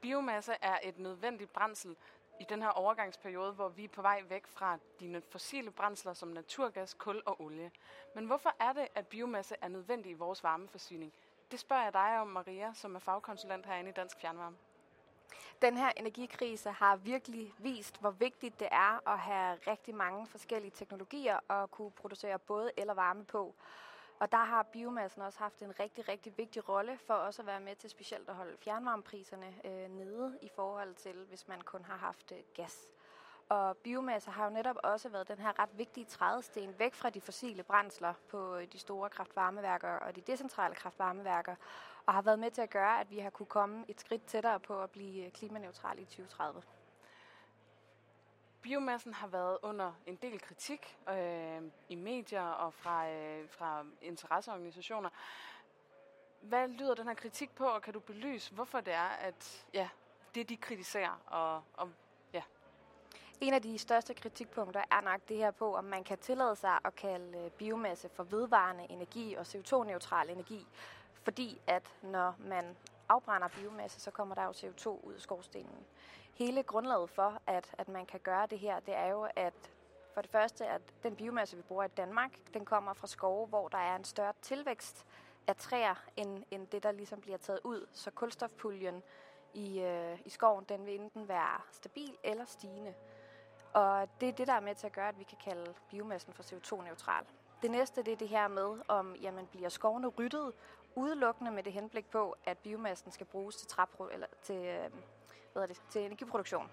[0.00, 1.96] biomasse er et nødvendigt brændsel
[2.40, 6.28] i den her overgangsperiode, hvor vi er på vej væk fra dine fossile brændsler som
[6.28, 7.70] naturgas, kul og olie.
[8.14, 11.12] Men hvorfor er det, at biomasse er nødvendig i vores varmeforsyning?
[11.50, 14.56] Det spørger jeg dig om, Maria, som er fagkonsulent herinde i Dansk Fjernvarme.
[15.62, 20.70] Den her energikrise har virkelig vist, hvor vigtigt det er at have rigtig mange forskellige
[20.70, 23.54] teknologier og kunne producere både el og varme på.
[24.20, 27.60] Og der har biomassen også haft en rigtig, rigtig vigtig rolle for også at være
[27.60, 31.96] med til specielt at holde fjernvarmepriserne øh, nede i forhold til, hvis man kun har
[31.96, 32.88] haft øh, gas.
[33.48, 37.20] Og biomasse har jo netop også været den her ret vigtige trædesten væk fra de
[37.20, 41.54] fossile brændsler på øh, de store kraftvarmeværker og de decentrale kraftvarmeværker,
[42.06, 44.60] og har været med til at gøre, at vi har kunne komme et skridt tættere
[44.60, 46.62] på at blive øh, klimaneutrale i 2030.
[48.62, 55.10] Biomassen har været under en del kritik øh, i medier og fra, øh, fra interesseorganisationer.
[56.40, 59.88] Hvad lyder den her kritik på, og kan du belyse, hvorfor det er, at ja,
[60.34, 61.22] det de kritiserer?
[61.26, 61.90] Og, og,
[62.32, 62.42] ja.
[63.40, 66.78] En af de største kritikpunkter er nok det her på, om man kan tillade sig
[66.84, 70.66] at kalde øh, biomasse for vedvarende energi og CO2-neutral energi,
[71.22, 72.76] fordi at når man
[73.10, 75.86] afbrænder biomasse, så kommer der jo CO2 ud af skorstenen.
[76.34, 79.70] Hele grundlaget for, at, at man kan gøre det her, det er jo, at
[80.14, 83.68] for det første, at den biomasse, vi bruger i Danmark, den kommer fra skove, hvor
[83.68, 85.06] der er en større tilvækst
[85.46, 87.86] af træer, end, end det, der ligesom bliver taget ud.
[87.92, 89.02] Så kulstofpuljen
[89.54, 92.94] i, øh, i skoven, den vil enten være stabil eller stigende.
[93.72, 96.32] Og det er det, der er med til at gøre, at vi kan kalde biomassen
[96.32, 97.24] for CO2-neutral.
[97.62, 100.52] Det næste det er det her med, om jamen, bliver skovene ryddet
[100.94, 104.90] udelukkende med det henblik på, at biomassen skal bruges til, træpro, eller til, øh,
[105.52, 106.70] hvad hvad det, til energiproduktion.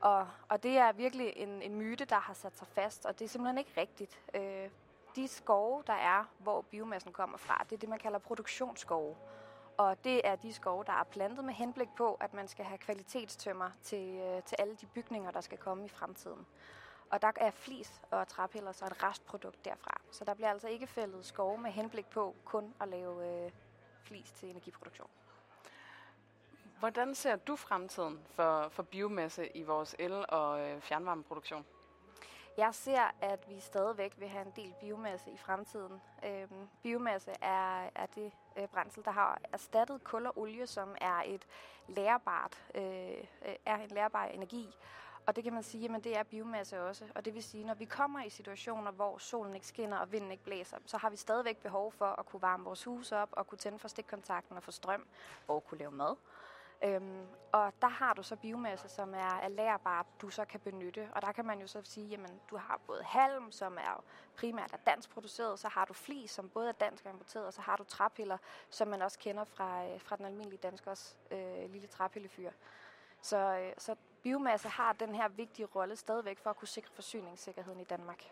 [0.00, 3.24] Og, og det er virkelig en, en myte, der har sat sig fast, og det
[3.24, 4.20] er simpelthen ikke rigtigt.
[4.34, 4.70] Øh,
[5.16, 9.16] de skove, der er, hvor biomassen kommer fra, det er det, man kalder produktionsskove.
[9.76, 12.78] Og det er de skove, der er plantet med henblik på, at man skal have
[12.78, 16.46] kvalitetstømmer til, øh, til alle de bygninger, der skal komme i fremtiden.
[17.14, 20.00] Og der er flis og træpiller så et restprodukt derfra.
[20.10, 23.50] Så der bliver altså ikke fældet skove med henblik på kun at lave øh,
[24.02, 25.10] flis til energiproduktion.
[26.78, 31.66] Hvordan ser du fremtiden for, for biomasse i vores el- og øh, fjernvarmeproduktion?
[32.56, 36.00] Jeg ser, at vi stadigvæk vil have en del biomasse i fremtiden.
[36.26, 41.22] Øhm, biomasse er, er det øh, brændsel, der har erstattet kul og olie, som er
[41.26, 41.46] et
[41.88, 42.82] lærbart, øh,
[43.48, 44.74] øh er en lærbar energi.
[45.26, 47.04] Og det kan man sige, at det er biomasse også.
[47.14, 50.30] Og det vil sige, når vi kommer i situationer, hvor solen ikke skinner og vinden
[50.30, 53.46] ikke blæser, så har vi stadigvæk behov for at kunne varme vores hus op og
[53.46, 55.06] kunne tænde for stikkontakten og få strøm
[55.48, 56.16] og kunne lave mad.
[56.84, 61.08] Øhm, og der har du så biomasse, som er, er lærbart, du så kan benytte.
[61.14, 64.04] Og der kan man jo så sige, jamen du har både halm, som er
[64.36, 67.52] primært er dansk produceret, så har du flis, som både er dansk og importeret, og
[67.52, 68.38] så har du træpiller,
[68.70, 72.50] som man også kender fra, øh, fra den almindelige danskers øh, lille træpillefyr.
[73.24, 77.80] Så, øh, så biomasse har den her vigtige rolle stadigvæk for at kunne sikre forsyningssikkerheden
[77.80, 78.24] i Danmark.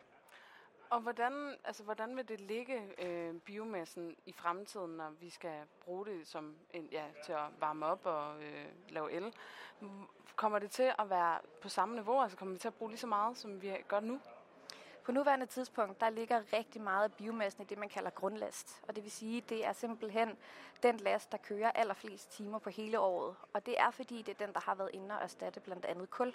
[0.91, 6.07] Og hvordan, altså, hvordan vil det ligge øh, biomassen i fremtiden, når vi skal bruge
[6.07, 9.35] det som en, ja, til at varme op og øh, lave el?
[10.37, 12.23] Kommer det til at være på samme niveau?
[12.23, 14.21] Altså kommer vi til at bruge lige så meget, som vi gør nu?
[15.05, 18.83] På nuværende tidspunkt, der ligger rigtig meget af biomassen i det, man kalder grundlast.
[18.89, 20.39] Og det vil sige, det er simpelthen
[20.83, 23.37] den last, der kører allerflest timer på hele året.
[23.53, 26.11] Og det er fordi, det er den, der har været inde og erstatte blandt andet
[26.11, 26.35] kul.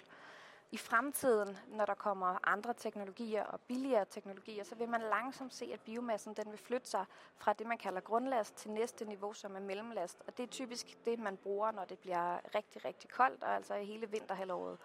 [0.70, 5.70] I fremtiden, når der kommer andre teknologier og billigere teknologier, så vil man langsomt se,
[5.72, 7.04] at biomassen den vil flytte sig
[7.36, 10.22] fra det, man kalder grundlast til næste niveau, som er mellemlast.
[10.26, 13.74] Og det er typisk det, man bruger, når det bliver rigtig, rigtig koldt, og altså
[13.74, 14.78] hele vinterhalvåret.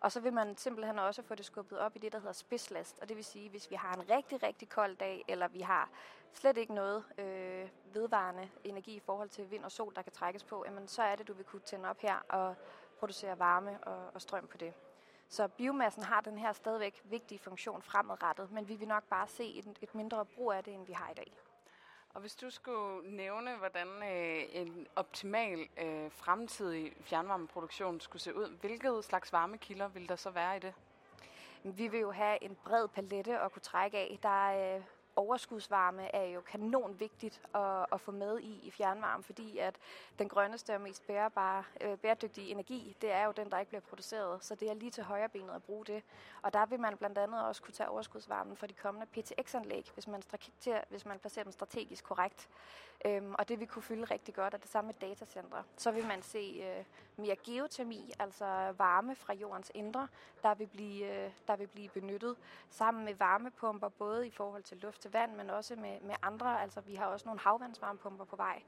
[0.00, 2.98] Og så vil man simpelthen også få det skubbet op i det, der hedder spidslast.
[3.02, 5.90] Og det vil sige, hvis vi har en rigtig, rigtig kold dag, eller vi har
[6.32, 10.44] slet ikke noget øh, vedvarende energi i forhold til vind og sol, der kan trækkes
[10.44, 12.54] på, jamen, så er det, du vil kunne tænde op her og
[12.98, 14.74] producere varme og, og strøm på det.
[15.28, 19.58] Så biomassen har den her stadigvæk vigtige funktion fremadrettet, men vi vil nok bare se
[19.58, 21.32] et, et mindre brug af det, end vi har i dag.
[22.16, 28.56] Og hvis du skulle nævne, hvordan øh, en optimal øh, fremtidig fjernvarmeproduktion skulle se ud,
[28.60, 30.74] hvilket slags varmekilder vil der så være i det?
[31.62, 34.18] Vi vil jo have en bred palette at kunne trække af.
[34.22, 34.82] Der er øh,
[35.16, 39.74] overskudsvarme er jo kanon vigtigt at, at få med i i fjernvarme, fordi at
[40.18, 43.82] den grønneste og mest bærebare, øh, bæredygtige energi, det er jo den, der ikke bliver
[43.82, 44.44] produceret.
[44.44, 46.02] Så det er lige til højre benet at bruge det.
[46.42, 50.06] Og der vil man blandt andet også kunne tage overskudsvarmen for de kommende PTX-anlæg, hvis
[50.06, 50.22] man,
[50.88, 52.48] hvis man placerer dem strategisk korrekt.
[53.04, 55.62] Øhm, og det vil kunne fylde rigtig godt, og det samme med datacentre.
[55.76, 56.84] Så vil man se øh,
[57.16, 60.08] mere geotermi, altså varme fra jordens indre,
[60.42, 62.36] der vil, blive, øh, der vil blive benyttet
[62.70, 66.62] sammen med varmepumper, både i forhold til luft til vand, men også med, med andre.
[66.62, 68.62] Altså, vi har også nogle havvandsvarmepumper på vej.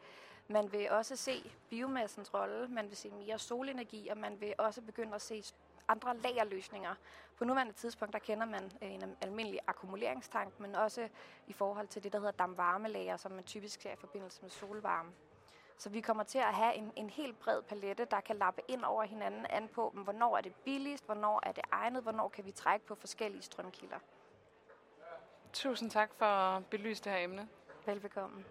[0.48, 4.82] Man vil også se biomassens rolle, man vil se mere solenergi, og man vil også
[4.82, 5.44] begynde at se
[5.88, 6.94] andre lagerløsninger.
[7.38, 11.08] På nuværende tidspunkt, der kender man øh, en almindelig akkumuleringstank, men også
[11.46, 15.10] i forhold til det, der hedder damvarmelager, som man typisk ser i forbindelse med solvarme.
[15.78, 18.84] Så vi kommer til at have en, en helt bred palette, der kan lappe ind
[18.84, 22.50] over hinanden an på, hvornår er det billigst, hvornår er det egnet, hvornår kan vi
[22.50, 23.98] trække på forskellige strømkilder.
[25.58, 27.48] Tusind tak for at belyse det her emne.
[27.86, 28.44] Velbekomme.